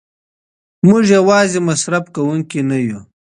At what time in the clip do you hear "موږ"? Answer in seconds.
0.87-1.03